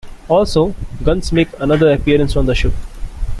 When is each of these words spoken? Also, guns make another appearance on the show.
Also, 0.27 0.73
guns 1.03 1.31
make 1.31 1.49
another 1.59 1.91
appearance 1.93 2.35
on 2.35 2.47
the 2.47 2.55
show. 2.55 2.71